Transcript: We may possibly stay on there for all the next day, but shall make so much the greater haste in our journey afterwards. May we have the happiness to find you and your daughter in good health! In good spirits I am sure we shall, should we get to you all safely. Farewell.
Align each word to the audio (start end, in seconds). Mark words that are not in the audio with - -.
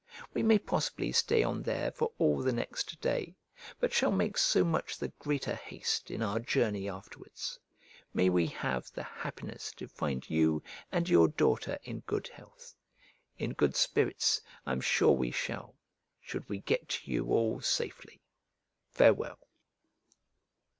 We 0.33 0.41
may 0.41 0.57
possibly 0.57 1.11
stay 1.11 1.43
on 1.43 1.61
there 1.61 1.91
for 1.91 2.11
all 2.17 2.41
the 2.41 2.51
next 2.51 2.99
day, 3.01 3.35
but 3.79 3.93
shall 3.93 4.09
make 4.11 4.35
so 4.35 4.63
much 4.65 4.97
the 4.97 5.09
greater 5.19 5.53
haste 5.53 6.09
in 6.09 6.23
our 6.23 6.39
journey 6.39 6.89
afterwards. 6.89 7.59
May 8.11 8.27
we 8.27 8.47
have 8.47 8.91
the 8.91 9.03
happiness 9.03 9.71
to 9.73 9.87
find 9.87 10.27
you 10.27 10.63
and 10.91 11.07
your 11.07 11.27
daughter 11.27 11.77
in 11.83 11.99
good 12.07 12.27
health! 12.29 12.73
In 13.37 13.51
good 13.53 13.75
spirits 13.75 14.41
I 14.65 14.71
am 14.71 14.81
sure 14.81 15.11
we 15.11 15.29
shall, 15.29 15.75
should 16.19 16.49
we 16.49 16.61
get 16.61 16.89
to 16.89 17.11
you 17.11 17.27
all 17.27 17.61
safely. 17.61 18.23
Farewell. 18.89 19.37